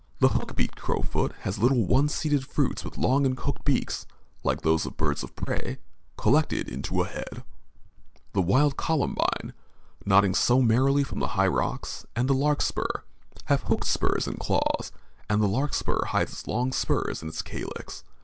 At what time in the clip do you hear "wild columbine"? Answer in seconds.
8.41-9.53